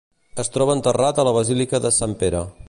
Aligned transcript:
Es 0.43 0.49
troba 0.55 0.75
enterrat 0.77 1.21
a 1.21 1.27
la 1.29 1.35
Basílica 1.39 1.85
de 1.85 1.93
Sant 1.99 2.17
Pere. 2.25 2.43